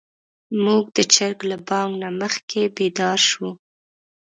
موږ 0.63 0.83
د 0.95 0.97
چرګ 1.13 1.39
له 1.49 1.57
بانګ 1.67 1.91
نه 2.01 2.09
مخکې 2.21 2.61
بيدار 2.75 3.19
شوو. 3.29 3.51